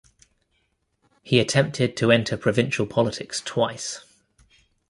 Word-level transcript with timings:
He 1.21 1.39
attempted 1.39 1.95
to 1.97 2.11
enter 2.11 2.35
provincial 2.35 2.87
politics 2.87 3.39
twice. 3.39 4.03